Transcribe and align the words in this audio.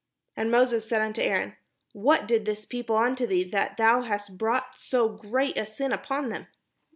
And 0.35 0.49
Moses 0.49 0.89
said 0.89 1.03
unto 1.03 1.21
Aaron: 1.21 1.57
"What 1.93 2.27
did 2.27 2.45
this 2.45 2.65
people 2.65 2.95
unto 2.95 3.27
thee, 3.27 3.43
that 3.51 3.77
thou 3.77 4.01
hast 4.01 4.35
brought 4.35 4.75
so 4.75 5.09
great 5.09 5.57
a 5.59 5.65
sin 5.67 5.91
upon 5.91 6.29
them?" 6.29 6.47